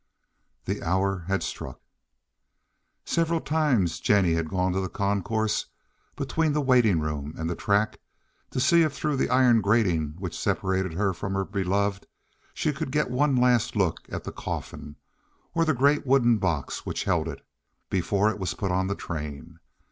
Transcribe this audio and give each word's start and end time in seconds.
The 0.65 0.81
hour 0.81 1.25
had 1.27 1.43
struck. 1.43 1.79
Several 3.05 3.39
times 3.39 3.99
Jennie 3.99 4.33
had 4.33 4.49
gone 4.49 4.71
to 4.73 4.79
the 4.79 4.89
concourse 4.89 5.67
between 6.15 6.53
the 6.53 6.59
waiting 6.61 6.99
room 6.99 7.35
and 7.37 7.47
the 7.47 7.55
tracks 7.55 7.99
to 8.49 8.59
see 8.59 8.81
if 8.81 8.93
through 8.93 9.17
the 9.17 9.29
iron 9.29 9.61
grating 9.61 10.15
which 10.17 10.35
separated 10.35 10.93
her 10.95 11.13
from 11.13 11.35
her 11.35 11.45
beloved 11.45 12.07
she 12.55 12.73
could 12.73 12.91
get 12.91 13.11
one 13.11 13.35
last 13.35 13.75
look 13.75 13.99
at 14.11 14.23
the 14.23 14.31
coffin, 14.31 14.95
or 15.53 15.65
the 15.65 15.75
great 15.75 16.03
wooden 16.03 16.39
box 16.39 16.83
which 16.83 17.03
held 17.03 17.27
it, 17.27 17.45
before 17.91 18.31
it 18.31 18.39
was 18.39 18.55
put 18.55 18.71
on 18.71 18.87
the 18.87 18.95
train. 18.95 19.59